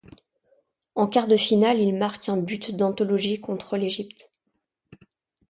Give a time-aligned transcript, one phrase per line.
[0.95, 4.31] En quart de finale, il marque un but d'anthologie contre l'Égypte.